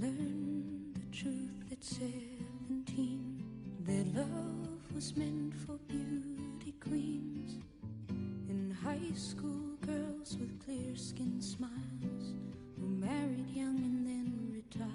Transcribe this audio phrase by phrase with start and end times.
[0.00, 3.44] learned the truth at seventeen
[3.84, 7.58] that love was meant for beauty queens.
[8.48, 12.34] In high school, girls with clear skin smiles
[12.78, 14.90] who married young and then retired.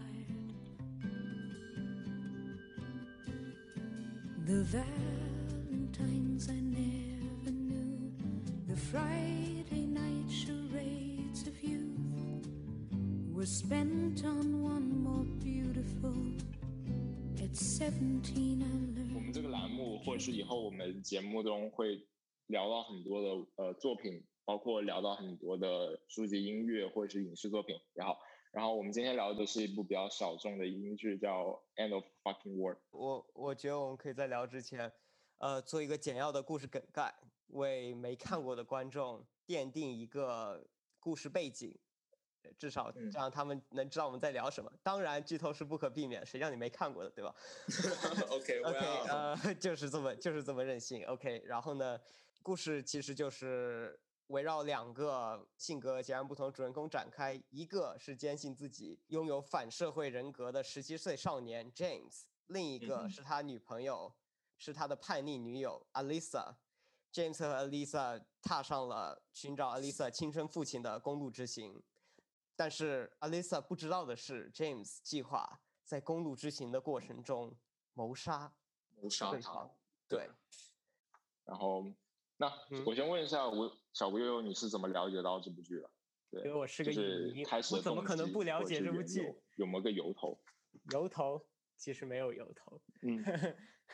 [4.48, 5.25] The Valentines
[17.84, 22.08] 我们.这个栏目，或者是以后我们节目中会
[22.48, 28.18] 聊到很多的呃作品，包括聊到很多的书籍、音乐或者是影视作品也好。
[28.54, 32.78] 然后我们今天聊的是一部比较小众的英剧，叫《End of Fucking World》。
[32.92, 34.90] 我我觉得我们可以在聊之前，
[35.40, 37.14] 呃，做一个简要的故事梗概，
[37.48, 40.66] 为没看过的观众奠定一个
[41.02, 41.78] 故事背景，呃
[42.58, 44.72] 至少嗯这样他们能知道我们在聊什么。
[44.84, 47.36] 当然，剧透是不可避免，谁让你没看过的，对吧？
[48.30, 48.80] OK，OK，
[49.10, 51.06] 呃， 就是这么就是这么任性。
[51.06, 52.00] OK，然后呢，
[52.44, 64.14] 故事其实就是围绕两个性格截然不同的主人公展开，一个是坚信自己拥有反社会人格的十七岁少年 James，另一嗯个是他女朋友，
[64.58, 66.56] 是他的叛逆女友 Alisa。
[67.14, 71.82] James 和 Alisa 踏上了寻找 Alisa 亲生父亲的公路之行，
[72.56, 77.56] 但是 Alisa 不知道的是，James 计划在公路之行的过程中
[77.94, 78.54] 谋杀
[79.02, 79.70] 谋杀他
[80.08, 80.30] 对
[81.44, 81.86] 然后，
[82.38, 85.90] 那嗯我先问一下，我小吴悠悠，你是怎么了解到这部剧的？
[86.32, 90.40] 对，因为我是个就是影迷我怎么可能不了解这部剧有没有个由头？
[90.92, 91.46] 由头
[91.78, 93.24] 其实没有由头，嗯，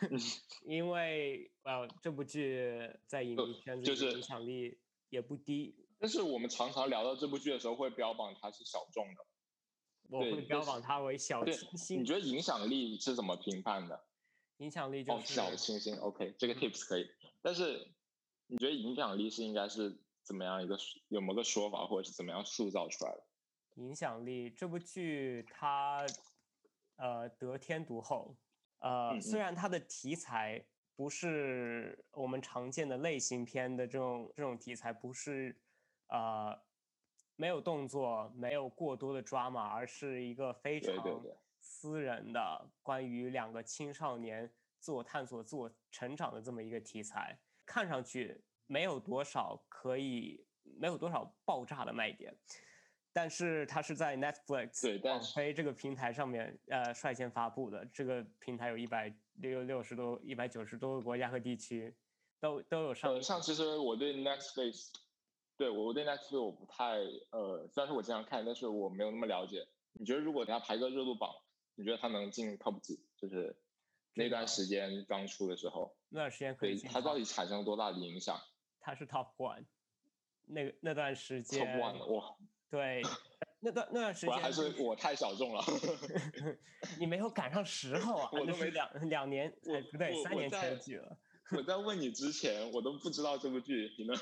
[0.66, 9.24] 因为呃这部剧在影迷圈子就是影响力也不低，但是我们常常聊到这部剧的时候，会标榜它是小众的。
[10.10, 14.04] 我会标榜它为小清，新你，觉得影响力是怎么评判的？
[14.58, 17.08] 影响力就哦，是小清新，OK，这个 tips 可以。
[17.44, 17.88] 但是
[18.48, 20.76] 你觉得影响力是应该是怎么样一个
[21.10, 23.24] 有没有个说法，或者是怎么样塑造出来的？
[23.76, 24.50] 影响力。
[24.50, 26.04] 这部剧它
[26.96, 28.36] 呃得天独厚，
[28.80, 30.66] 呃，嗯嗯虽然它的题材
[30.96, 35.56] 不是我们常见的类型片的这种这种题材，不是
[36.12, 36.58] 呃
[37.36, 44.50] 没有动作，没有过多的 drama，而是一个非常对对对私人的关于两个青少年
[44.80, 52.36] 自我探索、自我成长的这么一个题材，看上去没有多少可以没有多少爆炸的卖点。
[53.14, 57.86] 但是它是在 Netflix 对但是网飞这个平台上面呃率先发布的。
[57.88, 61.94] 这个平台有一百六六十多、一百九十多个国家和地区
[62.40, 64.94] 都都有上呃，像其实我对 Netflix，
[65.62, 66.98] 对我对 Netflix 我不太
[67.30, 69.64] 呃，虽然说我经常看，但是我没有那么了解。
[69.94, 71.30] 你觉得如果给他排个热度榜，
[71.76, 73.00] 你觉得他能进 top 几？
[73.16, 73.56] 就是
[74.16, 78.42] 那段时间刚出的时候，那段时间可以进它到底产生了多大的影响
[78.80, 79.66] 他是 Top One，
[80.48, 82.36] 那个那段时间？top one，哇，
[82.72, 83.04] 对，
[83.60, 85.64] 那段那段时间还是我太小众了。
[86.98, 91.20] 你没有赶上时候啊， 我都没两两年，我哎不对，三年前的剧了。
[91.56, 94.18] 我在问你之前，我都不知道这部剧，你能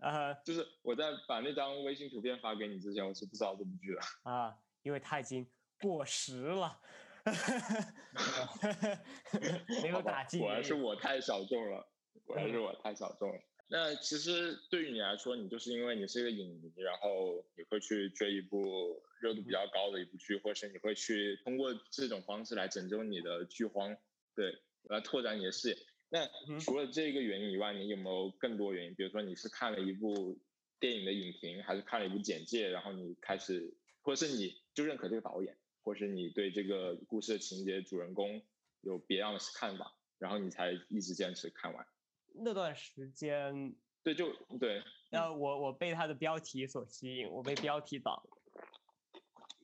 [0.00, 4.30] 呃就是我在把那张微信图片发给你之前，我是不知道这部剧的。
[4.30, 5.46] 啊，因为它已经
[5.80, 6.80] 过时了，
[9.82, 10.38] 没有打击。
[10.38, 11.86] 果然是我太小众了，
[12.24, 13.40] 果然是我太小众了。
[13.70, 23.94] 那其实对于你来说，你就是因为你是一个影迷，然后你会去追一部热度比较高的一部剧，或是你会去通过这种方式来拯救你的剧荒，
[24.34, 25.76] 对，来拓展你的视野。
[26.10, 28.94] 那嗯除了这个原因以外，你有没有更多原因？
[28.94, 30.38] 比如说你是看了一部
[30.80, 38.40] 电影的影评，还是看了一部简介，然后你开始，或者是你就认可这个导演，或是你对这个故事的情节、主人公
[38.80, 41.86] 有别样的看法，然后你才一直坚持看完。
[42.32, 48.22] 那段时间，对，就对，那，我我被他的标题所吸引，我被标题党，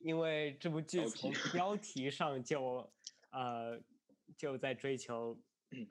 [0.03, 2.91] 因为这部剧从标题上就
[3.31, 3.79] 呃
[4.37, 5.39] 就在追求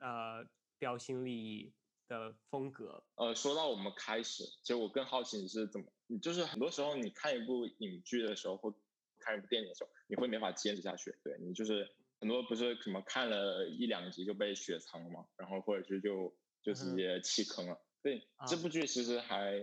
[0.01, 0.45] 呃
[0.77, 1.73] 标新立异
[2.07, 3.03] 的风格。
[3.15, 8.73] 呃，说到我们开始，其实我更好奇你是怎么，你就是很多时候你看一部影剧的时候，或
[9.19, 11.15] 看一部电影的时候，你会没法坚持下去。
[11.23, 11.89] 对你就是
[12.19, 17.79] 很多不是什么看了一两集就被雪藏了嘛，然后或者是就就直接弃坑了。
[18.01, 19.59] 对，啊这部剧其实还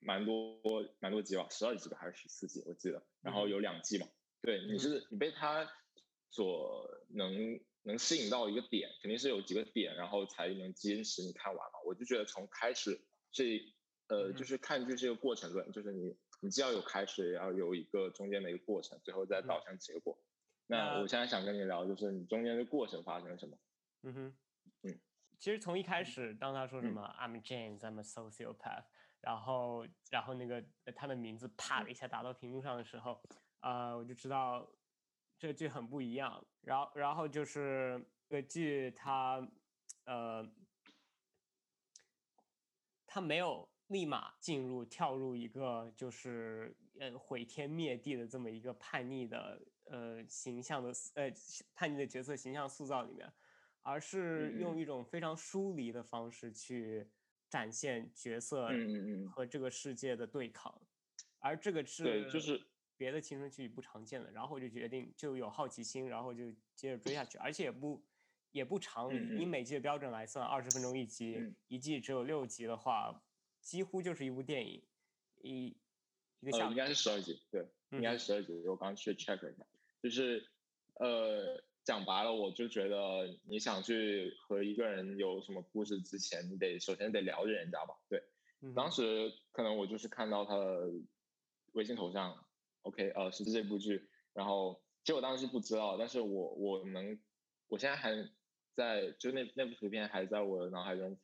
[0.00, 0.60] 蛮多
[0.98, 4.06] 蛮多集吧，十二集吧还是十四集，我记得，然后有两季嘛。
[4.42, 5.66] 对，你是你被他
[6.28, 7.32] 所能
[7.84, 11.78] 能吸引到一个点，肯定是有几个点，然后才能坚持你看完嘛。
[11.86, 13.00] 我就觉得从开始
[13.30, 13.60] 这
[14.08, 20.18] 呃，嗯就是看剧是一个过程论，就是你你既要有开始，也要有一个中间的一个过程，最后再导向结果。
[20.66, 23.56] 那我现在想跟你聊，就是你中间的过程发生了什么？
[24.02, 24.36] 嗯哼，
[24.82, 25.00] 嗯，
[25.38, 28.84] 其实从一开始，当他说什么 "I'm James, I'm a sociopath"，
[29.20, 30.64] 然后然后那个
[30.94, 33.22] 他的名字啪的一下打到屏幕上的时候，
[33.60, 34.66] 呃，我就知道
[35.38, 36.44] 这个剧很不一样。
[36.62, 39.46] 然后然后就是这个剧它
[40.04, 40.48] 呃，
[43.06, 51.30] 它没有立马进入跳入一个就是呃毁天灭地的这么一个叛逆的呃形象的呃
[51.74, 53.32] 叛逆的角色形象塑造里面。
[53.86, 57.06] 而是用一种非常疏离的方式去
[57.50, 58.70] 展现角色
[59.30, 60.74] 和这个世界的对抗，
[61.38, 62.66] 而这个是就是
[62.96, 64.30] 别的青春剧不常见的。
[64.30, 68.02] 然后我就决定就有好奇心，然后就接着追下去，而且也不
[68.52, 73.22] 也不长，以每季的标准来算，二十分钟一集，一季只有六集的话，
[73.60, 74.82] 几乎就是一部电影，
[75.42, 75.76] 一
[76.40, 78.66] 一个下应该是十二集，对，应该是十二集。
[78.66, 79.64] 我刚去 check 一下，
[80.02, 80.46] 就是
[80.94, 81.62] 呃。
[81.86, 87.94] 讲白了，我就觉得你想去和一个人有什么故事之前，你得首先得了解人家吧。
[88.08, 88.22] 对，
[88.74, 90.90] 当时可能我就是看到他的
[91.72, 92.43] 微信头像
[92.84, 97.20] ，OK，呃，是这部剧，然后其实我当时不知道，但是我我能，
[97.68, 98.14] 我现在还
[98.74, 101.18] 在，就那那部图片还在我的脑海中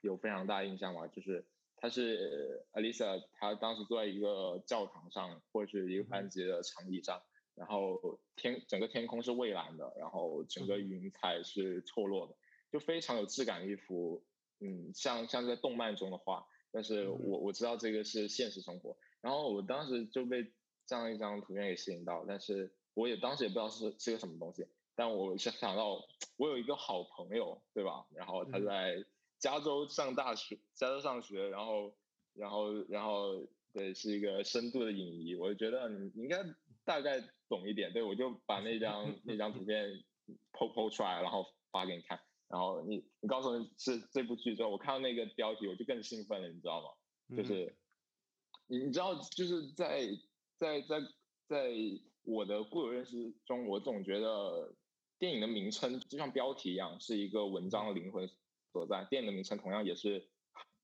[0.00, 1.46] 有非常大印象嘛，就是
[1.76, 7.22] 他是 Alisa，他当时坐在一个教堂上或者是一个班级的长椅上。
[7.56, 12.34] 然后天整个天空是蔚蓝的，然后整个云彩是错落的，
[12.72, 14.24] 就非常有质感的一幅，
[14.58, 16.44] 嗯，像像在动漫中的画。
[16.72, 20.52] 但是我我知道这个是现实生活，然后我当时就被
[20.86, 24.66] 这样一张图片给吸引到，但是我也当时也不知道是是个什么东西。
[24.94, 26.04] 但我想想到
[26.36, 28.06] 我有一个好朋友，对吧？
[28.14, 29.04] 然后他在
[29.38, 31.94] 加州上大学，加州上学，然后
[32.34, 36.44] 然后然后对，是一个深度的影迷，我就觉得你应该
[36.84, 37.22] 大概。
[37.46, 40.02] 懂一点，对我就把那张那张图片
[40.54, 42.18] po po 出来，然后发给你看。
[42.48, 47.36] 然后你你告诉我是这部剧之后，我看到那个标题，我就更兴奋了，你知道吗？
[47.36, 47.76] 就是
[48.66, 50.08] 你你知道，就是在
[50.58, 51.00] 在在
[51.46, 51.72] 在
[52.22, 54.74] 我的固有认识中，我总觉得
[55.18, 58.28] 电影的名称就像标题一样，是一个文章的灵魂
[58.72, 59.06] 所在。
[59.10, 60.26] 电影的名称同样也是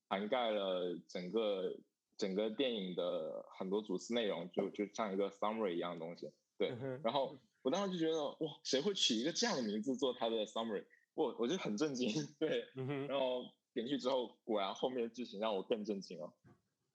[0.07, 1.75] 涵盖了整个
[2.17, 6.31] 整个电影的很多主次内容，就就像一个 summary 一样的东西。
[6.57, 6.69] 对，
[7.03, 10.85] 然后我当时就觉得哇，谁会取一个这样的名字做他的 summary？
[11.15, 12.07] 我我就很震惊。
[12.37, 12.65] 对，
[13.07, 16.31] 然后点进去之后，果然后面的剧情让我更震惊了。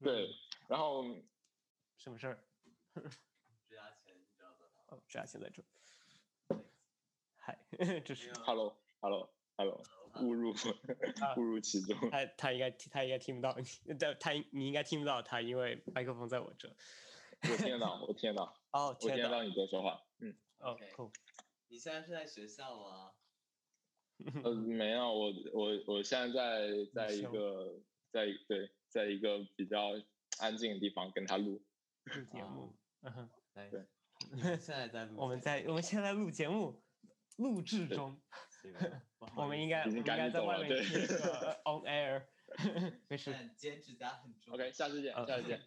[0.01, 0.31] 对，
[0.69, 1.05] 然后
[1.99, 2.39] 什么事儿？
[3.01, 4.67] 指甲钳你知道吗？
[4.89, 5.63] 哦，指甲钳在这。
[7.37, 7.59] 嗨，
[8.05, 9.83] 这是 Hello，Hello，Hello，
[10.21, 10.55] 误入
[11.37, 12.11] 误入其中。
[12.11, 13.65] 他他应该他应该听不到你，
[13.99, 16.69] 但他你应该听不到他，因为麦克风在我这。
[17.43, 18.55] 我听得到，我听得到。
[18.73, 20.03] 哦，我听得到你在说话。
[20.19, 20.91] 嗯，OK，
[21.69, 23.13] 你现在是在学校吗？
[24.43, 27.79] 呃，没有，我我我现在在在一个
[28.11, 29.93] 在对，在一个比较
[30.39, 31.63] 安静的地方跟他录
[32.05, 32.75] 录节目。
[33.07, 33.71] 嗯哼，对，
[34.59, 35.15] 现在在录。
[35.17, 36.83] 我们在我们现在录节目，
[37.37, 38.21] 录制中。
[39.37, 40.81] 我们应该应该在外面对
[41.63, 42.25] on air。
[43.09, 43.33] 没事。
[43.57, 44.55] 剪指甲很重。
[44.55, 45.63] OK，下次见，下次见。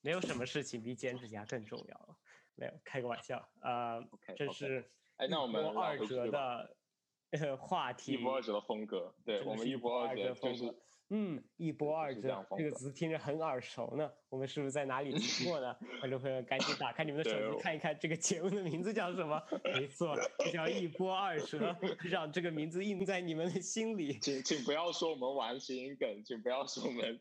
[0.00, 2.16] 没有什么事情比剪指甲更重要了。
[2.56, 3.48] 没有，开个玩笑。
[3.60, 4.04] 呃，
[4.36, 9.14] 这是哎，那我们二折的话题，一波二折的风格。
[9.24, 10.74] 对我们一波二折就是。
[11.14, 14.10] 嗯，一波二折这个词听着很耳熟呢。
[14.30, 15.76] 我们是不是在哪里听过呢？
[16.00, 19.38] 观众朋友赶紧打开你们的手机看一看，这个节目的名字叫什么？
[19.74, 20.16] 没错，
[20.50, 21.76] 叫一波二折，
[22.08, 24.18] 让这个名字印在你们的心里。
[24.20, 27.20] 请请不要说我们玩谐音梗，请不要说我们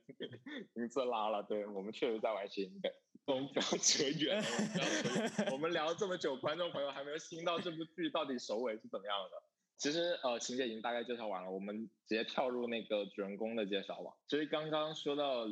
[0.74, 1.44] 名字拉了。
[1.44, 2.90] 对我们确实在玩谐音梗，
[3.26, 5.52] 我们不要扯远了。
[5.52, 9.44] 我们聊了这么久，观众朋友还没有听到这部剧到底首尾是怎么样的。
[9.82, 14.16] 其实呃，情节已经大概介绍完了，我们直接跳入那个主人公的介绍吧。
[14.28, 15.48] 所以刚刚说到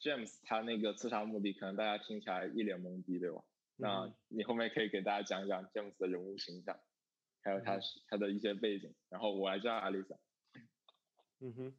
[0.00, 3.44] James 他那个刺杀目的，可能大家听起来一脸懵逼，对吧？
[3.76, 6.80] 那你后面可以给大家讲讲 James 的人物形象，
[7.42, 8.94] 还有他他的一些背景。
[9.10, 10.16] 然后我来叫阿丽莎。
[11.40, 11.78] 嗯哼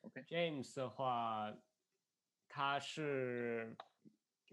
[0.00, 1.54] ，OK，James 的话，
[2.48, 3.76] 他是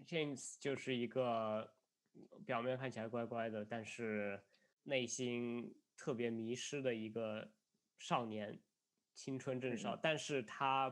[0.06, 1.72] James 就是一个
[2.44, 4.44] 表面看起来乖乖的，但是
[4.82, 5.74] 内心。
[6.00, 7.46] 特别迷失的一个
[7.98, 8.58] 少年，
[9.14, 10.90] 青春正少，但是他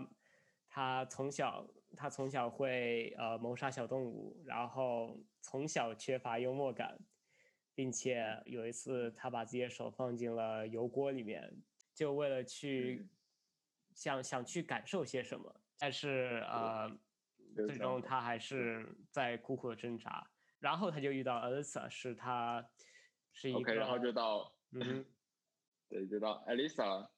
[0.69, 6.99] 他从小他从小会呃谋杀小动物，然后从小缺乏幽默感，
[7.75, 11.51] 并且有一次他把自己的手放进了油锅里面，
[11.95, 13.09] 就为了去
[13.95, 16.93] 想想去感受些什么，但是呃
[17.57, 18.21] 最终他。
[18.21, 22.69] 还是在苦苦的挣扎，然后他就遇到 Alyssa，是他
[23.33, 25.05] 是一个然后就到嗯哼。
[25.91, 27.09] 对，就到 Alisa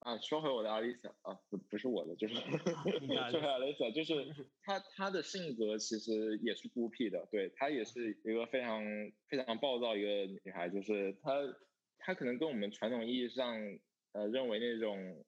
[0.00, 4.14] 啊，说回我的 Alisa 啊，不不是我的，就是说回 Alisa，就是
[4.62, 8.84] 她她的性格其实也是孤僻的，对她也是一个非常
[9.28, 11.32] 非常暴躁一个女孩，就是她
[11.96, 13.56] 她可能跟我们传统意义上
[14.12, 15.24] 呃认为那种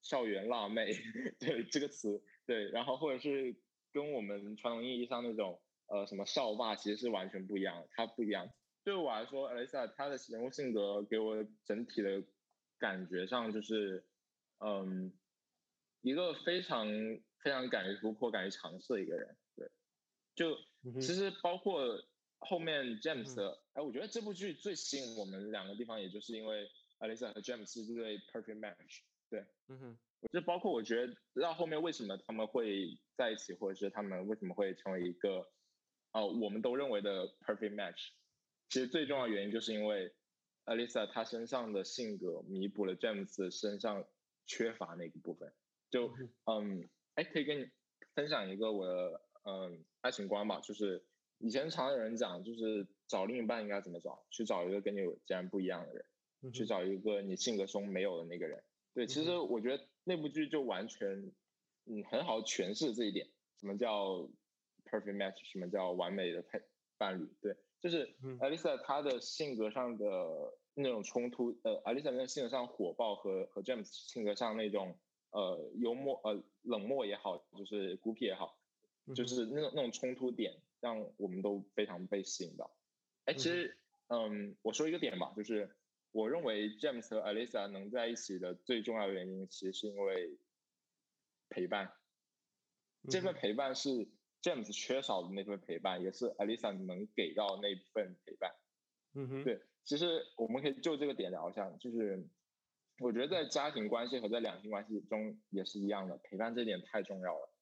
[0.00, 0.94] 校园辣妹，
[1.38, 3.54] 对这个词，对，然后或者是
[3.92, 8.50] 跟我们传统意义上那种呃什么校霸其实是完全不一样的，她不一样。
[8.90, 12.24] 对我来说，Alisa 她的人物性格给我整体的
[12.76, 14.04] 感觉上就是，
[14.58, 15.12] 嗯，
[16.00, 16.88] 一个非常
[17.38, 19.36] 非常敢于突破、敢于尝试的一个人。
[19.54, 19.70] 对，
[20.34, 20.56] 就
[21.00, 22.02] 其实包括
[22.38, 26.68] 后面 James 的，哎、我觉得这部剧最吸引我们两个地方，也就是因为
[26.98, 29.02] Alisa 和 James 是这对 perfect match。
[29.28, 29.98] 对嗯哼，
[30.32, 35.48] 就包括我觉得到后面为什么他们会在一起，或者是他们为什么会成为一个
[36.10, 38.08] 呃我们都认为的 perfect match，
[38.70, 40.10] 其实最重要的原因就是因为
[40.64, 44.06] Alisa 她身上的性格弥补了 James 身上
[44.46, 45.52] 缺乏那个部分。
[45.90, 46.10] 就
[46.46, 47.68] 嗯，哎，可以跟你
[48.14, 51.04] 分享一个我的嗯爱情观吧，就是
[51.38, 56.04] 以前常有人讲，就是找另一半应该怎么找，去找一个跟你有截然不一样的人。
[56.42, 58.64] 嗯去找一个你性格中没有的那个人。
[58.94, 61.06] 对，其实我觉得那部剧就完全，
[61.84, 63.28] 嗯，很好诠释这一点。
[63.58, 64.26] 什么叫
[64.86, 65.36] perfect match？
[65.52, 66.62] 什么叫完美的配
[66.96, 67.28] 伴侣？
[67.42, 70.06] 对，就是嗯 Alisa 她的性格上的
[70.74, 74.98] 那种冲突，呃，Alisa 那个性格上火爆和和 James 性格上那种
[75.30, 78.58] 呃幽默呃冷漠也好，就是孤僻也好，
[79.14, 82.70] 就是那种那种冲突点，让我们都非常被吸引到。
[83.24, 85.74] 哎，其实，嗯，我说一个点吧，就是
[86.12, 90.38] 我认为 James 和 Alisa 能在一起的最重要的原因，其实是因为
[91.48, 91.92] 陪伴。
[93.08, 94.08] 这份陪伴是
[94.42, 98.54] James 缺少的那份陪伴，也是 Alisa 能给到那份陪伴。
[99.14, 102.28] 嗯哼，对，其实我们可以就这个点聊一下，就是
[102.98, 107.52] 我觉得在家庭关系和在两性关系中也是一样的，陪伴这点太重要了。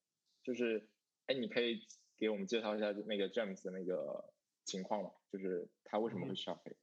[0.43, 0.89] 就是，
[1.27, 1.81] 哎，你可以
[2.17, 4.33] 给我们介绍一下那个 James 的那个
[4.65, 5.11] 情况吗？
[5.31, 6.79] 就是他为什么会需要陪伴？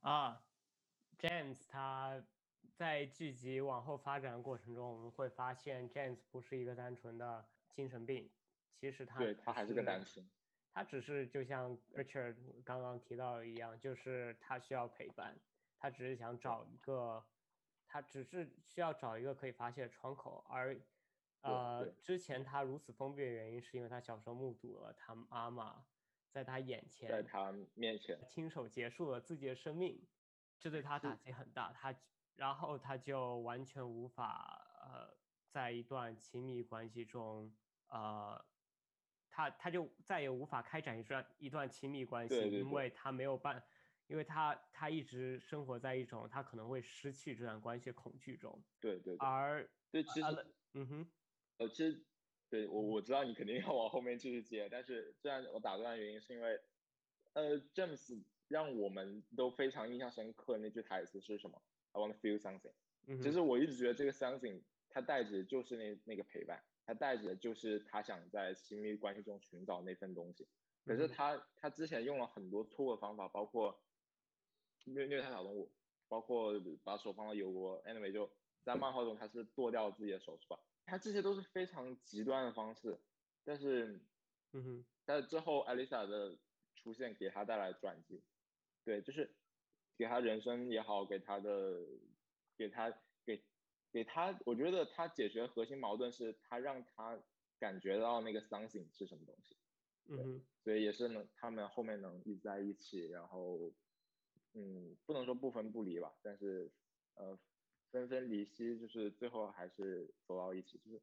[0.00, 0.42] 啊
[1.18, 2.24] ，James 他
[2.74, 8.28] 在剧集往后发展的过程中，我们会发现 James 不是一个单纯的精神病，
[8.80, 10.28] 其实他对他还是个单身。
[10.74, 15.38] 他只是就像 Richard 刚刚提到的一样，就是他需要陪伴，
[15.78, 17.22] 他只是想找一个，
[17.86, 20.74] 他只是需要找一个可以发泄的窗口，而
[21.42, 25.84] 呃之前他如此封闭的原因，是因为他小时候目睹了他妈妈
[26.30, 30.02] 在他眼前在他面前，亲手结束了自己的生命，
[30.58, 31.70] 这对他打击很大。
[31.72, 31.94] 他
[32.36, 35.14] 然后他就完全无法呃，
[35.50, 37.54] 在一段亲密关系中，
[37.88, 38.42] 呃，
[39.32, 43.60] 他他就再也无法开展一段一段亲密关系，对对对因为他没有办，
[44.06, 49.26] 因为他他一直生活在一种他可能会失去这段关系的恐惧中，对对对。
[49.26, 51.12] 而对，其实嗯哼，
[51.56, 52.04] 呃，其实
[52.50, 56.60] 对我我知道你肯定要往后面继续接，但是虽然我打断的原因是因为，
[57.32, 61.62] 呃，James 让我们都非常印象深刻那句台词是什么
[61.92, 62.72] ？I want to feel something。
[63.06, 70.48] 嗯其实我一直觉得这个 something 它代指的就是那那个陪伴，它带着的就是他想在亲密关系中寻找那份东西。
[70.84, 73.82] 可是他他之前用了很多错误的方法，包括
[74.84, 75.72] 虐虐待小动物，
[76.08, 78.30] 包括把手放到油锅，anyway 就
[78.64, 80.58] 在漫画中他是剁掉自己的手是吧？
[80.84, 83.00] 他这些都是非常极端的方式，
[83.44, 84.00] 但是
[84.52, 86.36] 嗯哼，但是之后艾丽莎的
[86.74, 88.24] 出现给他带来转机，
[88.84, 89.36] 对，就是
[89.96, 91.78] 给他人生也好，给他的
[92.58, 92.92] 给他
[93.92, 97.22] 给给他，我觉得他解决核心矛盾是他让他
[97.58, 99.56] 感觉到那个 something 是什么东西，
[100.08, 103.72] 嗯，所以也是能他们后面能一直在一起，然后
[104.54, 106.72] 嗯，不能说不分不离吧，但是
[107.14, 107.38] 呃
[107.90, 111.02] 分分离析，就是最后还是走到一起，就是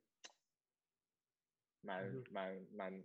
[1.81, 3.03] 蛮嗯蛮蛮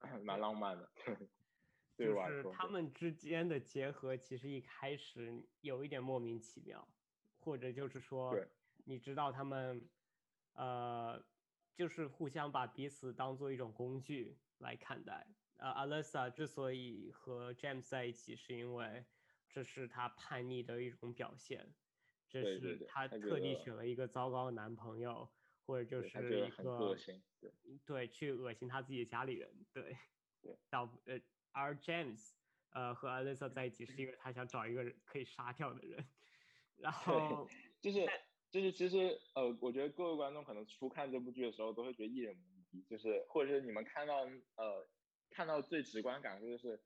[0.24, 0.90] 蛮浪漫的，
[1.96, 6.86] 对就是他们之间的结合，其实一开始有一点莫名其妙，
[7.38, 8.46] 或者就是说对，
[8.88, 9.90] 你知道他们，
[10.52, 11.20] 呃，
[11.74, 15.26] 就是互相把彼此当做一种工具来看待。
[15.56, 19.04] 呃，Alessa 之所以和 James 在一起，是因为
[19.48, 21.74] 这是他叛逆的一种表现，
[22.28, 25.28] 这是他他觉特地选了一个糟糕的男朋友，
[25.66, 26.94] 或者就是一个，
[27.40, 27.52] 对
[27.84, 29.96] 对，去恶心他自己的家里人，对，
[30.40, 32.34] 对，导呃，而 James
[32.70, 36.08] 呃和 Alisa 在一起是因为他想找一个人可以杀掉的人，
[36.76, 37.48] 然后
[37.80, 38.06] 就是
[38.56, 44.20] 就是其实呃，我觉得各位观众可能初看这部剧的时候都会觉得一脸懵逼，就是或者是你们看到
[44.54, 44.88] 呃
[45.28, 46.80] 看到最直观感受就是，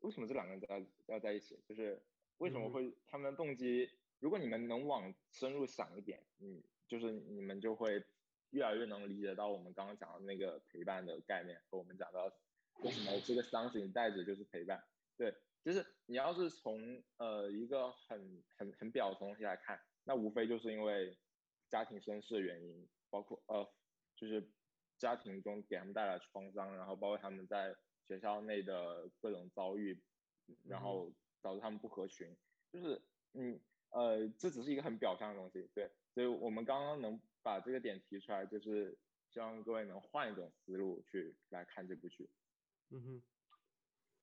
[0.00, 1.62] 为什么这两个人要要在一起？
[1.68, 2.02] 就是
[2.38, 3.88] 为什么嗯会他们的动机？
[4.18, 8.04] 如果你们能往深入想一点，嗯，就是你们就会
[8.50, 12.24] 越来越能理解到我们刚刚讲的那个陪伴的概念，和我们讲到
[12.80, 14.82] 为什么这个 something 带着就是陪伴。
[15.16, 15.32] 对，
[15.62, 21.16] 就是你要是从呃一个很很很表层的东西来看，那无非就是因为
[21.68, 23.72] 家庭身世的原因，包括呃
[24.16, 24.50] 就是
[24.98, 27.76] 家庭中给他们带来创伤，然后包括他们在
[28.06, 30.02] 学校内的各种遭遇，
[30.64, 32.36] 然后导致他们不合群，
[32.72, 33.00] 就是
[33.34, 42.28] 嗯呃这只是一个很表象的东西，对，所以我们刚刚能把这个点提出来，就是希望各位能换一种思路去来看这部剧。
[42.90, 43.22] 嗯哼，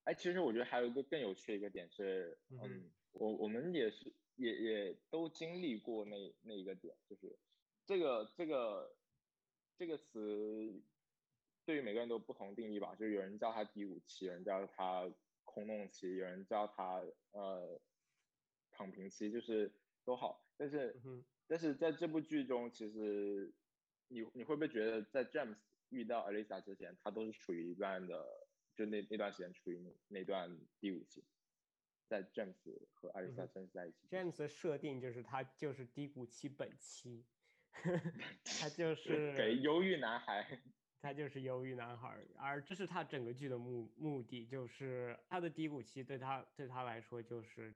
[0.03, 7.37] 哎，其实我觉得还有一个更有趣的一个点是，嗯嗯，我我们也是也也都经历过那那一个点，就是
[7.85, 8.95] 这个这个
[9.77, 10.81] 这个词
[11.65, 15.11] 对于每个人都不同定义吧，就是有人叫它低谷期，有人叫它
[15.43, 17.81] 空洞期，有人叫它呃
[18.71, 19.73] 躺平期，就是
[20.05, 23.53] 都好，但是嗯，但是在这部剧中，其实
[24.07, 25.57] 你你会不会觉得在 James
[25.89, 31.23] 遇到 Alisa 之前，他都是处于一段的，就那那段时间处于那那段低谷期，
[32.07, 32.55] 在 James
[32.93, 33.49] 和 Alisa 哼。
[33.53, 34.25] 正式在一起之前。
[34.25, 37.25] James 的设定就是他就是低谷期本期，
[38.59, 40.59] 他就是给忧郁男孩，
[41.01, 47.75] 他就是忧郁男孩，而这是他整个剧的目目的，就是他的低谷期对他对他来说就是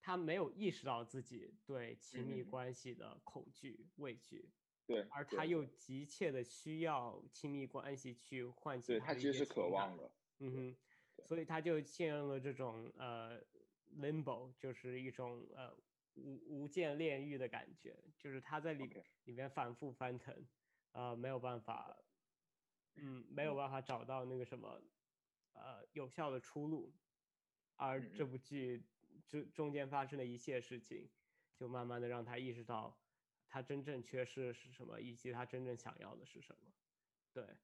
[0.00, 4.50] 他没有意识到自己对亲密嗯关系的恐惧、畏惧，
[4.86, 10.76] 对，而他又急切的需要亲密关系去唤起对他其实是渴望的，嗯哼，
[11.26, 13.40] 所以他就陷入了这种呃
[13.96, 15.74] limbo，就是一种呃
[16.14, 20.48] 无无间炼狱的感觉，就是他在里里面反复翻腾，
[20.92, 21.96] 呃没有办法，
[22.96, 23.56] 嗯没有嗯。
[23.56, 24.82] 办法找到那个什么
[25.52, 26.96] 呃有效的出路，
[27.76, 28.88] 而这部剧
[29.26, 31.10] 中中间发生的一切事情，
[31.54, 33.00] 就慢慢的让他意识到
[33.48, 36.74] 他真正缺失的是什么，以及他真正想要的是什么，
[37.32, 37.58] 对，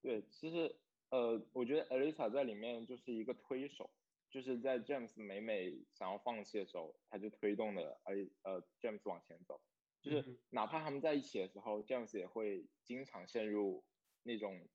[0.00, 3.90] 对，其实呃，我觉得 Elisa 在里面就是一个推手，
[4.34, 9.60] 就是在 James 每每想要放弃的时候，他就推动了而呃 James 往前走。
[10.02, 13.84] 就是哪怕他们在一起的时候，James 也会经常陷入
[14.24, 14.68] 那种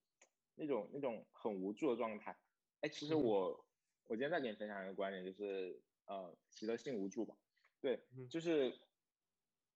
[0.56, 2.40] 那种那种很无助的状态。
[2.80, 3.66] 哎，其实嗯我
[4.06, 7.36] 我今天再给你分享一个观点，就是呃习得性无助吧。
[7.82, 8.80] 对就是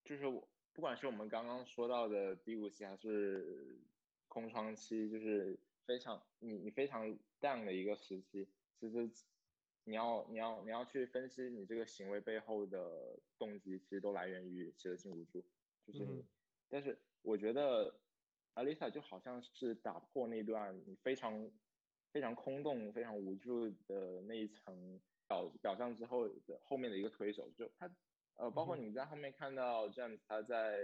[0.05, 3.81] 就是我不管是我们刚刚说到的低谷期，还是
[4.29, 7.05] 空窗期，就是非常你你非常
[7.41, 8.47] down 的一个时期，
[8.79, 9.11] 其实
[9.85, 15.43] 你要你要你要去分析你这个行为背后的动机，其实都来源于习得性无助，
[15.85, 16.19] 就是你。
[16.19, 16.25] 嗯
[16.69, 17.99] 但是我觉得
[18.55, 21.51] Alisa 就好像是打破那段你非常
[22.11, 27.95] 非常空洞、非常无助的那一层表表象之后的后面的一个推手，就他
[28.37, 30.79] 呃，包括你在后面看到 James 他在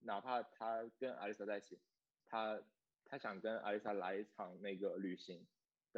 [0.00, 1.78] 哪怕他跟 Alisa 在一起，
[2.26, 2.60] 他
[3.04, 5.46] 他想跟 Alisa 来一场那个旅行，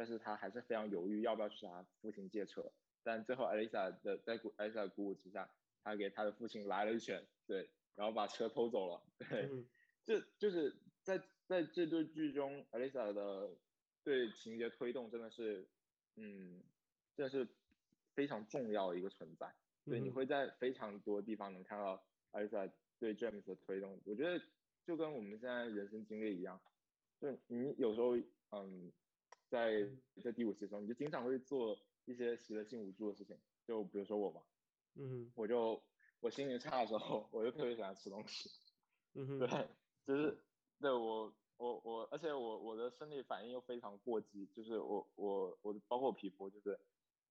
[0.01, 2.71] 但是他还是非常犹豫要不要去他父亲借车，
[3.03, 5.47] 但最后 Alisa 的在鼓 Alisa 的鼓舞之下，
[5.83, 9.63] 他给他的父亲来了一拳，对，然后把车偷走了，对，嗯
[10.03, 13.51] 这就是在在这对剧中，Alisa 的
[14.03, 15.67] 对情节推动真的是，
[16.15, 16.63] 嗯，
[17.15, 17.47] 真的是
[18.15, 19.53] 非常重要的一个存在。
[19.85, 24.01] 对，你会在非常多地方能看到 Alisa 对 James 的推动。
[24.05, 24.43] 我觉得
[24.83, 26.59] 就跟我们现在人生经历一样，
[27.19, 28.17] 就你有时候，
[28.49, 28.91] 嗯，
[29.51, 29.85] 在
[30.23, 33.37] 在第五期的时候，你就经常会做一些习得性无助的事情。
[33.67, 34.41] 就比如说我嘛，
[34.95, 35.83] 嗯我就
[36.21, 38.49] 我心情差的时候，我就特别喜欢吃东西。
[39.13, 39.67] 嗯哼 对，
[40.05, 40.41] 就是
[40.79, 46.79] 对我我我，而且我我的生理反应又非常过激，就是我我我包括我皮肤，就是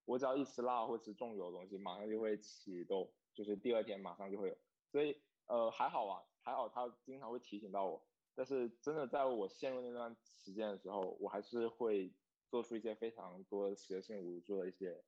[0.04, 4.56] 我只要一吃辣或吃重油的东西，马上就会起痘，就是第二天马上就会有。
[4.92, 8.09] 所以呃还好啊，还好他经常会提醒到我，
[8.40, 12.10] 但是真的在我陷入那段时间的时候，我还是会
[12.48, 15.04] 做出一些非常多习得性无助的一些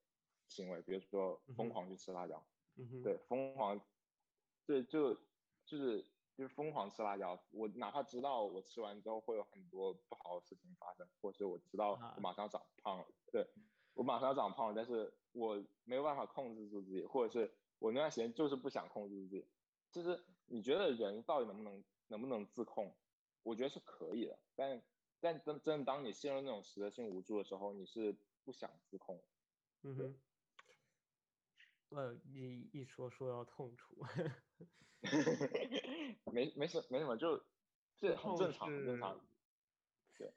[0.49, 2.45] 行为，比如说疯狂去吃辣椒。
[2.77, 3.81] 嗯哼对，疯狂，
[4.66, 5.14] 对，就
[5.64, 6.03] 就是
[6.37, 7.42] 就是疯狂吃辣椒。
[7.53, 13.49] 我哪怕知道我吃完之后会有很多不好的事情发生，或是我知道啊我马上要长胖了，对
[13.95, 19.49] 我马上要长胖了，但是我没有办法控制住自己，或者是我那段时间就是不想控制自己。
[19.90, 22.95] 就是你觉得人到底能不能能不能自控？
[23.42, 24.83] 我觉得是可以的，但
[25.20, 29.22] 但真真的当你陷入那种习得性无助的时候，你是不想自控。
[29.83, 30.20] 嗯哼，
[31.90, 33.96] 呃，一一说说到痛楚，
[36.33, 37.44] 没没事没什么，就
[37.96, 39.20] 这很正常，很正常
[40.16, 40.33] 是。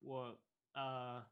[0.00, 0.36] 我
[0.72, 1.24] 呃，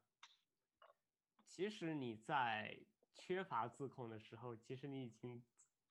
[1.44, 2.78] 其实你在
[3.12, 5.42] 缺乏自控的时候，其实你已经，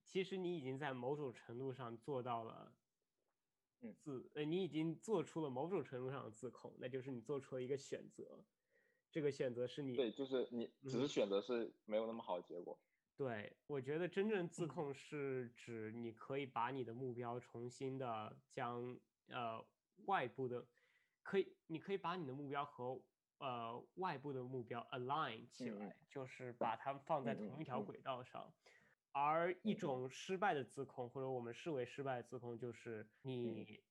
[0.06, 2.74] 其实你已经在某种程度上做到了
[3.82, 3.96] 嗯。
[3.98, 8.46] 自，呃，你已经做出了某种程度上的自控，那就是你做出了一个选择，
[9.12, 11.02] 这个选择是你对，就是你只嗯。
[11.02, 12.80] 是选择是没有那么好的结果。
[13.20, 19.62] 对，我觉得真正自控是指你可以把你的目标重新的将呃
[20.06, 20.66] 外部的，
[21.22, 23.04] 可以你可以把你的目标和
[23.40, 26.54] 呃外部的目标 align 起来，就是。
[26.54, 27.84] 把它们放在同一条嗯。
[27.84, 28.54] 轨道上。
[29.14, 33.10] 而一种失败的自控，或者我们视为失败的自控，就是
[33.44, 33.66] 嗯。
[33.66, 33.84] 你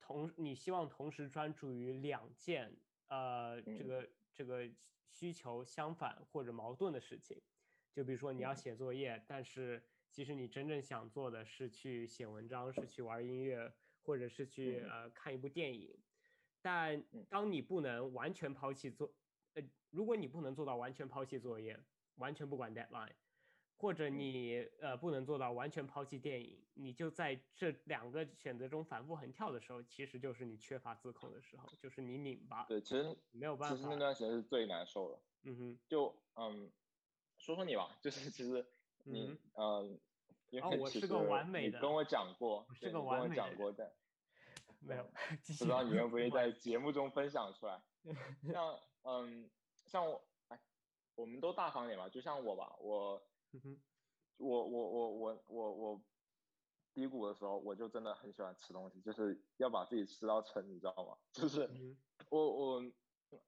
[0.00, 3.84] 同你希望同时专注于两件呃这嗯。
[3.84, 4.70] 个这个
[5.10, 7.42] 需求相反或者矛盾的事情。
[7.92, 8.54] 就比如说你要嗯。
[8.54, 14.88] 写作业，但是其实你真正想做的是去写文章，是去玩音乐，或者是去嗯。
[14.88, 16.02] 呃看一部电影。
[16.60, 17.28] 但嗯。
[17.28, 19.14] 当你不能完全抛弃做，
[19.54, 21.84] 呃，如果你不能做到完全抛弃作业，
[22.16, 23.14] 完全不管 deadline，
[23.78, 33.96] 或者嗯你呃不能做到完全抛弃电影，你就在这两个选择中反复横跳的时候，其实就是你缺乏自控的时候，就是你拧巴，对，其实没有办法其实那。
[33.96, 35.18] 段时间是最难受的。
[35.44, 36.70] 嗯哼，就嗯，
[37.38, 38.66] 说说你吧，就是其实
[39.04, 39.98] 你嗯，
[40.50, 43.90] 因哦为其我是个完美的你跟我讲过，我是个完美的讲过，但
[44.80, 47.80] 没有，不知道你愿不愿意在节目中分享出来。
[48.52, 49.48] 像嗯，
[49.86, 50.60] 像我，哎，
[51.14, 53.82] 我们都大方点吧，就像我吧，我嗯哼
[54.36, 56.02] 我我我我我我
[56.94, 61.18] 低谷的时候，我就真的很喜欢吃东西，就是要把自己吃到撑，你知道吗？
[61.32, 61.96] 就是嗯
[62.30, 62.82] 我我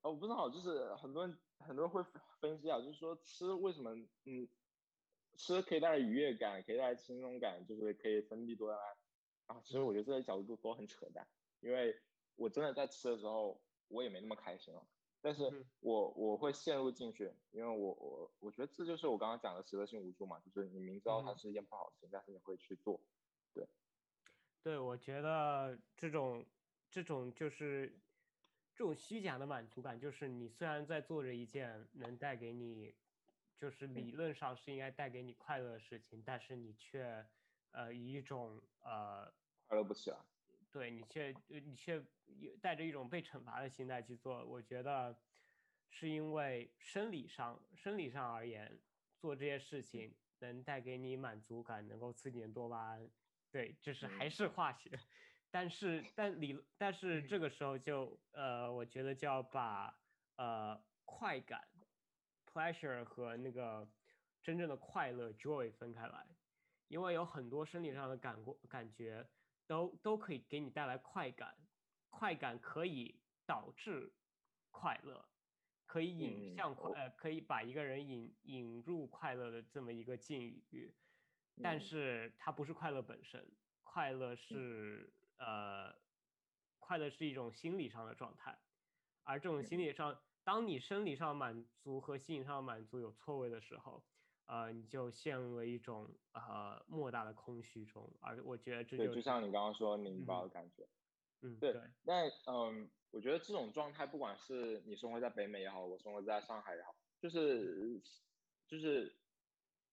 [0.00, 2.02] 呃我不知道，就是很多人很多人会
[2.40, 4.48] 分析啊，就是说吃为什么嗯
[5.36, 8.96] 吃可以带来愉悦感，可以带来轻松感，就是可以分泌多巴胺
[9.46, 9.62] 啊。
[9.64, 11.28] 其实我觉得这些角度都很扯淡，
[11.60, 11.94] 因为
[12.36, 14.86] 我真的在吃的时候，我也没那么开心了。
[15.22, 23.00] 但是嗯我我会陷入进去，因为我我我觉得这就是我刚刚讲的习得性无助嘛，就是你明知道它嗯是一件不好的事情，但是你会去做。
[24.62, 26.44] 对，我觉得这种
[26.90, 27.98] 这种就是
[28.74, 32.94] 这种虚假的满足感，就是你虽然在做着一件能带给你，
[33.56, 37.26] 就是理论上是应该带给你快乐的事情，但是你却
[37.70, 39.32] 呃以一种呃
[39.66, 40.18] 快乐不起来。
[40.72, 42.02] 对你却呃你却
[42.40, 45.20] 有带着一种被惩罚的心态去做，我觉得
[45.88, 48.80] 是因为生理上生理上而言，
[49.18, 53.10] 做这些事情能带给你满足感，能够刺激你的多巴胺，
[53.50, 54.30] 对，就是还嗯。
[54.30, 54.90] 是化学，
[55.50, 60.00] 但是但理但是这个时候就呃，我觉得就要把
[60.36, 61.68] 呃快感
[62.46, 63.92] pleasure 和那个
[64.42, 66.26] 真正的快乐 joy 分开来，
[66.86, 69.28] 因为有很多生理上的感过感觉
[69.70, 71.54] 都都可以给你带来快感，
[72.08, 74.16] 快感可以导致
[74.72, 75.30] 快乐，
[75.86, 80.92] 可以引嗯向快我呃可以把一个人引引入快乐的这么一个境遇，
[81.60, 81.80] 但嗯。
[81.80, 85.94] 是它不是快乐本身，快乐是呃
[86.80, 88.58] 快乐是一种心理上的状态，
[89.22, 94.04] 而这种心理上，当你生理上满足和心理上满足有错位的时候，
[94.50, 100.88] 呃，你就陷入了一种呃莫大的空虚中，而我觉得这对，就就像你刚刚说拧巴嗯的感觉。
[101.42, 108.02] 嗯对对但嗯，我觉得这种状态，不管是你生活在北美也好，我生活在上海也好，就是
[108.66, 109.16] 就是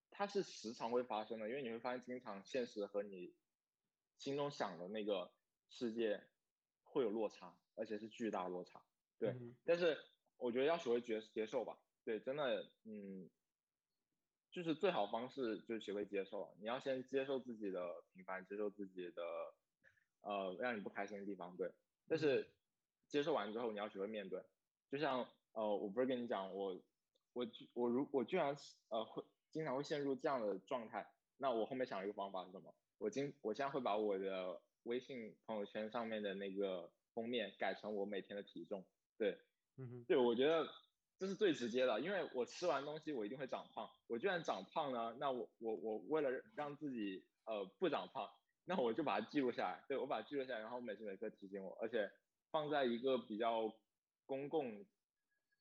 [0.10, 3.36] 它是时常会发生的，因为你会发现，经常现实和你
[4.18, 5.32] 心中想的那个
[5.70, 6.22] 世界
[6.82, 8.84] 会有落差，而且是巨大落差。
[9.20, 9.98] 对，嗯但是
[10.38, 11.80] 我觉得要学会接接受吧。
[12.04, 13.30] 对，真的，嗯，
[14.58, 16.52] 就是最好方式就是学会接受。
[16.60, 19.22] 你要先接受自己的平凡，接受自己的
[20.22, 21.72] 呃让你不开心的地方，对。
[22.08, 22.50] 但是
[23.08, 24.44] 接受完之后，你要学会面对。
[24.90, 26.76] 就像呃，我不是跟你讲，我
[27.34, 28.58] 我我如我居然
[28.90, 32.74] 呃会经常会陷入这样的状态，那我后面想了一个方法是什么？
[32.98, 38.84] 我今我现在会把我的微信朋友圈上面的那个封面改成我每天的体重，
[39.20, 39.38] 对，
[39.76, 40.68] 嗯哼对，我觉得
[41.20, 48.30] 这是最直接的，因为我吃完东西我一定会长胖，我居然长胖呢，那我我我为了让自己呃不长胖，
[48.66, 52.12] 那我就把它记录下来，对我把它记录下来，然后每时每刻提醒我，而且
[52.52, 53.74] 放在一个比较
[54.26, 54.86] 公共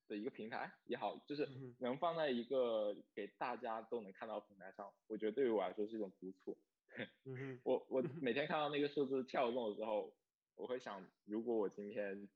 [0.09, 6.57] 的一个平台也好，就是能放在一个给大家都能看到平台上，我觉得对于我来说是一种督促。
[7.64, 10.14] 我我每天看到那个数字跳动的时候，
[10.55, 12.29] 我会想，如果我今天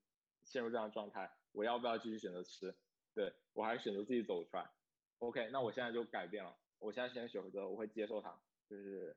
[0.43, 2.75] 陷入这样的状态，我要不要继续选择吃？
[3.15, 4.71] 对我还是选择自己走出来。
[5.19, 9.17] OK，那我现在就改变了，我现在先选择我会接受它，就是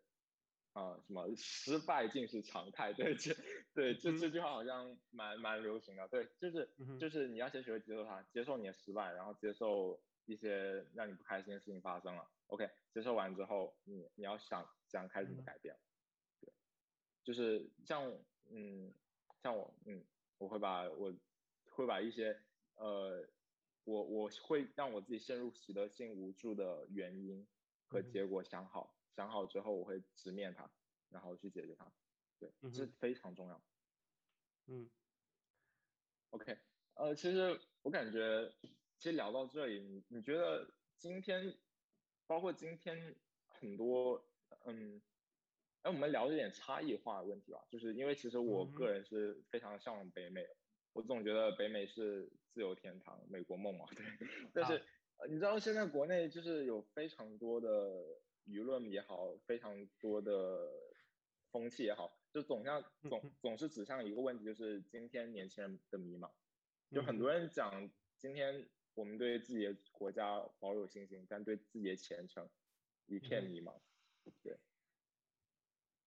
[0.73, 3.33] 啊、什么失败竟是常态，对，这
[3.73, 6.67] 对这嗯这句话好像蛮蛮流行的，对，就是
[6.99, 15.77] 就是你要先学会接受它，接受你的失败，然后接受一些让你不开心的事情发生了，OK，接受完之后，你你要想想开始怎么嗯改变，
[16.41, 16.51] 对，
[17.23, 18.11] 就是像
[18.49, 18.93] 嗯
[19.41, 20.03] 像我嗯
[20.39, 21.13] 我会把我
[21.69, 22.41] 会把一些
[22.75, 23.25] 呃
[23.83, 27.47] 我我会让我自己陷入习得性无助的原因
[27.87, 30.71] 和结果想好，想好之后我会直面它，
[31.09, 31.91] 然后去解决它，
[32.39, 33.63] 对，这非常重要。
[34.67, 34.89] 嗯。
[36.31, 36.57] OK，
[36.95, 38.51] 呃，其实我感觉，
[38.97, 41.55] 其实聊到这里，你你觉得今天，
[42.25, 43.15] 包括今天
[43.45, 44.25] 很多，
[44.65, 44.99] 嗯，
[45.83, 50.57] 哎，我们聊一点差异化的问题吧，就是因为其实我个人是非常向往北美的，
[50.93, 54.05] 我总觉得北美是自由天堂，美国梦嘛，对，
[54.53, 54.73] 但是、
[55.17, 57.67] 呃你知道现在国内就是有非常多的
[58.45, 60.69] 舆论也好，非常多的
[61.51, 66.31] 风气也好，就总向总嗯总是指向一个问题，就是今天年轻人的迷茫。
[66.91, 72.49] 就嗯很多人讲，今天我们对自己的国家保有信心，但对自己的前程
[73.05, 73.81] 一片嗯迷茫。
[74.41, 74.59] 对，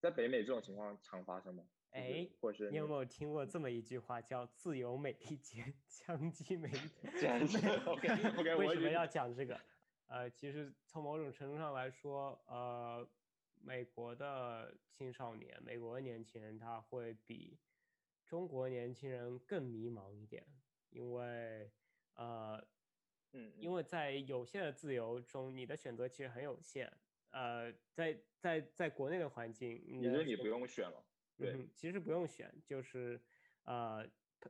[0.01, 1.69] 在北美这种情况常发生吗？
[1.93, 6.79] 就是哎或是你有没有听过这么一句话，叫“自由美利坚，枪击美利
[7.21, 7.41] 坚
[8.59, 9.59] 为什么要讲这个？
[10.07, 13.09] 呃，其实从某种程度上来说，呃，
[13.61, 17.59] 美国的青少年，美国的年轻人，他会比
[18.25, 20.45] 中国年轻人更迷茫一点，
[20.91, 21.71] 因为
[22.15, 22.65] 呃，
[23.33, 26.93] 嗯，因为在有限的自由中，你的选择其实很有限。
[27.31, 31.05] 呃，在在在国内的环境，你的选也就是你不用选了。
[31.37, 33.21] 对嗯，其实不用选，就是
[33.65, 34.09] 呃，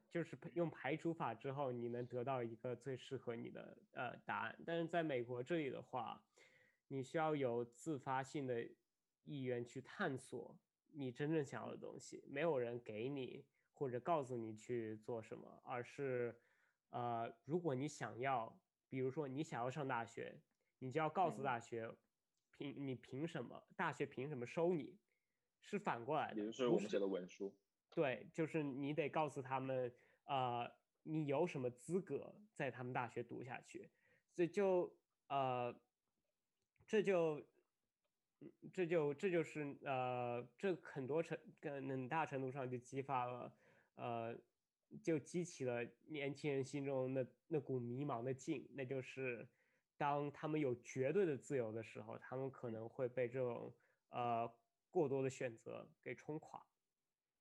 [0.08, 4.58] 就是用排除法之后，你能得到一个最适合你的呃答案。
[4.64, 6.24] 但是在美国这里的话，
[6.88, 8.66] 你需要有自发性的
[9.24, 10.56] 意愿去探索
[10.92, 16.38] 你真正想要的东西，没有人给你或者告诉你去做什么，而是
[16.90, 18.56] 呃，如果你想要，
[18.88, 20.40] 比如说你想要上大学，
[20.78, 21.90] 你就要告诉嗯大学，
[22.56, 23.66] 凭你凭什么？
[23.76, 24.96] 大学凭什么收你？
[25.60, 27.52] 是反过来的，也就是我们写的文书。
[27.90, 29.92] 对，就是你得告诉他们，
[30.24, 30.70] 呃，
[31.02, 33.88] 你有什么资格在他们大学读下去，
[34.34, 34.94] 所以就
[35.28, 35.74] 呃，
[36.86, 37.40] 这就，
[38.40, 43.50] 嗯这就这就是呃，这很多程跟很大程度上就激发了，
[43.94, 44.36] 呃，
[45.02, 49.48] 就激起了年轻人心中那那股迷茫的劲，那就是
[49.96, 53.74] 当他们有绝对的自由的时候，他们可能会被这种
[54.10, 54.52] 呃
[54.96, 56.66] 过多的选择给冲垮。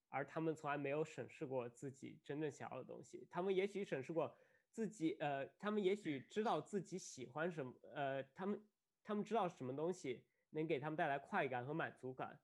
[0.10, 3.26] 而他们从来没有审视过自己真正想要的东西。
[3.30, 4.34] 他们也许审视过
[4.70, 8.62] 自己，呃，他们也许知道自己喜欢什么，呃，他们
[9.04, 12.38] 他们知道什么东西能给他们带来快感和满足感，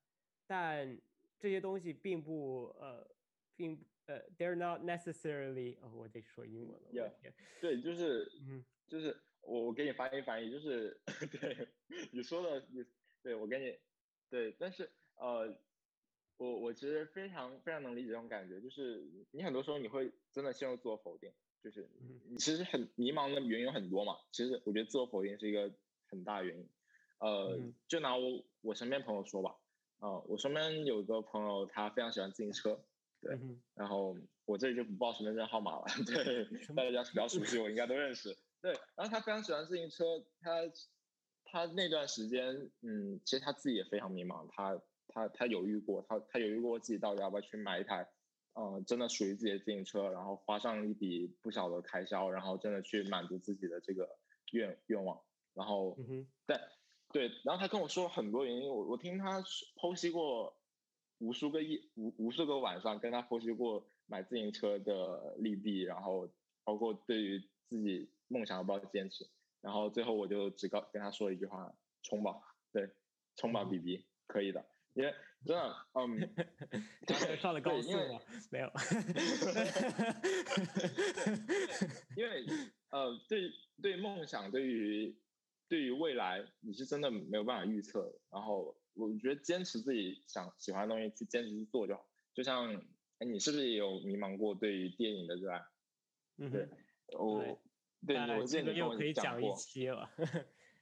[0.45, 0.99] 但
[1.39, 3.05] 这些东西并不，呃，
[3.55, 10.99] 并呃，they're not necessarily，哦，我得说英文了，Yeah，对，就是嗯就是我我给你翻译翻译，就是
[11.39, 11.69] 对
[12.11, 12.85] 你说的，你
[13.21, 13.79] 对我给你
[14.29, 15.55] 对，但是呃，
[16.37, 21.31] 我我其实非常非常能理解这种感觉，就是你很多时候你会真的陷入自我否定，
[21.63, 22.19] 就是嗯。
[22.31, 25.71] 你其实很迷茫的原因有很多嘛，其实我觉得自我否定是一个
[26.07, 26.67] 很大的原因，
[27.19, 29.55] 呃，嗯就拿我我身边朋友说吧，
[29.99, 32.83] 呃，我身边有个朋友他非常喜欢自行车，
[33.21, 38.35] 对嗯然后我这里就不报身份证号码了， 对，大家比较熟悉我应该都认识。
[38.59, 40.03] 对，然后他非常喜欢自行车，
[40.39, 40.61] 他
[41.45, 44.79] 他那段时间，嗯，其实他自己也非常迷茫，他
[45.13, 48.07] 他他犹豫过，他他犹豫过自己到底要不要去买一台，
[48.53, 54.17] 呃，真的属于自己的自行车，然后花上一笔不小的开销，然后真的去满足自己的这个
[54.51, 55.21] 愿愿望，
[55.53, 56.59] 然后嗯哼但
[57.13, 59.41] 对，然后他跟我说了很多原因，我我听他
[59.75, 60.55] 剖析过
[61.19, 66.29] 无数个夜无无数个晚上，跟他剖析过买自行车的利弊，然后
[66.63, 69.29] 包括对于自己梦想要不要坚持，
[69.61, 72.89] 然后最后我就只告跟他说一句话：冲吧，对，
[73.35, 75.13] 冲吧嗯，B B，可以的，因为
[75.45, 76.29] 真的，嗯，
[77.39, 78.21] 上了高速对因为吗？
[78.51, 78.71] 没有。
[82.17, 82.45] 因为
[82.89, 83.49] 呃，对
[83.81, 85.15] 对梦想，对于
[85.67, 88.13] 对于未来，你是真的没有办法预测。
[88.31, 92.05] 然后我觉得坚持自己想喜欢的东西，去坚持去做就好。
[92.33, 92.75] 就像
[93.19, 95.59] 哎，你是不是也有迷茫过对于电影的热爱？
[96.37, 96.69] 对嗯对，
[97.17, 97.59] 我
[98.05, 99.55] 对我记得这个又你跟我可以讲一过。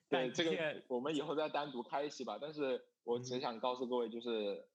[0.09, 2.37] 对这个，我们以后再单独开一期吧。
[2.41, 4.65] 但是我只嗯想告诉各位，就是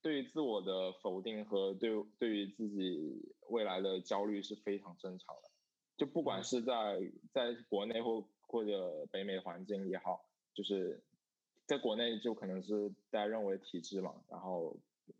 [0.00, 5.50] 对于自我的否定和对对于自己未来的焦虑是非常正常的。
[5.96, 7.00] 就不管嗯是在
[7.32, 10.24] 在国内或或者北美环境也好，
[10.54, 11.02] 就是
[11.66, 14.76] 在国内就可能是大家认为体制嘛，然后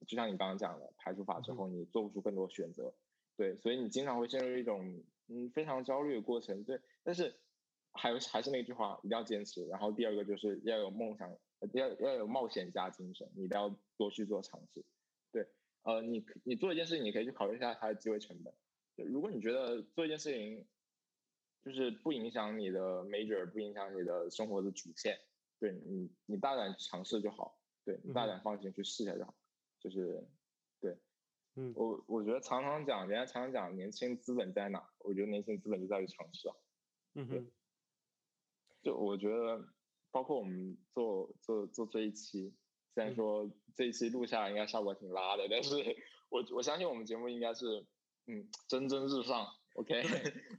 [0.06, 2.94] 就像你刚刚讲的，排除法之后你做不出更多选择，
[3.36, 7.34] 对，所以你经常会陷入一种嗯非常焦虑的过程，对，但是
[7.98, 9.66] 还有还是那句话，一定要坚持。
[9.66, 11.30] 然后第二个就是要有梦想，
[11.72, 14.84] 要要有冒险家精神，你一定要多去做尝试，
[15.32, 15.46] 对，
[15.82, 18.54] 呃，你你做一件事情，你可以去考虑一下它的机会成本，
[18.96, 20.66] 对，如果你觉得做一件事情
[21.64, 25.18] 就是不影响你的 major，不影响你的生活的主线。
[25.60, 29.34] 对你，你大胆尝试就好，对你大胆放心去试一下就好，
[29.80, 30.24] 就是
[30.80, 30.96] 对，
[31.56, 34.88] 嗯，我我觉得常常讲，人家常常讲年轻资本在哪？
[35.00, 36.54] 我觉得年轻资本就在于尝试啊，
[37.14, 37.50] 嗯哼，
[38.82, 39.64] 就我觉得，
[40.10, 42.54] 包括我们做做做这一期，
[42.94, 45.74] 虽然说这一期录下来应该效果挺拉的，但是
[46.28, 47.86] 我我相信我们节目应该是
[48.26, 50.02] 嗯蒸蒸日上，OK，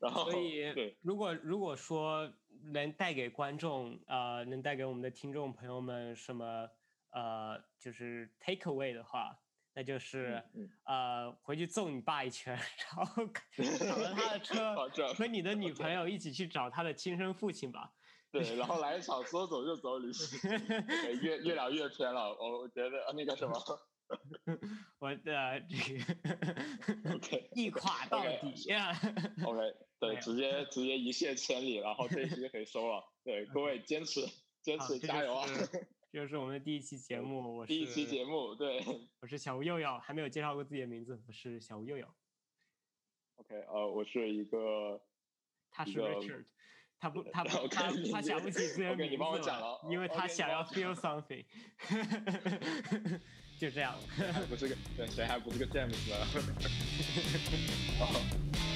[0.01, 2.31] 然后所以对，如果如果说
[2.73, 6.69] 能带给观众呃，能带给我们的听众朋友们什么
[7.11, 9.39] 呃，就是 take away 的话，
[9.73, 13.25] 那就是、嗯呃，回去揍你爸一拳，然后
[13.79, 14.75] 找了他的车
[15.15, 17.93] 和你的女朋友一起去找他的亲生父亲吧。
[18.31, 20.39] 对，然后来一 场说走就走旅行，
[21.21, 22.29] 越越聊越偏了。
[22.39, 23.59] 我我觉得呃那个什么
[24.99, 28.91] 我的这个，OK 一垮到底呀
[29.45, 33.03] ！OK，对，直接直接一泻千里，然后这一期就可以收了。
[33.23, 34.21] 对，各位坚持
[34.61, 35.47] 坚，持，加油啊！
[36.11, 38.83] 这就是我们的第一期节目，我是第一期节目，对
[39.21, 42.07] 我是小吴佑佑，还没有介绍过自己的名字，我是小吴佑佑
[43.35, 44.99] ，，OK，呃，我是一个
[45.69, 46.45] 他是 Richard，
[46.99, 51.43] 他不他不他你你他想不起自己的名字帮我讲了因为他想要 feel something，
[53.59, 53.95] 就这样。
[54.33, 56.15] 还不是个对，谁还不是个 James 呢？
[58.01, 58.21] 哦